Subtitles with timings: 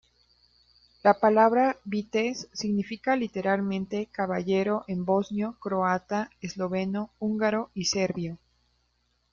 [1.03, 8.39] La palabra "Vitez" significa literalmente "caballero" en bosnio, croata, esloveno, húngaro y serbio.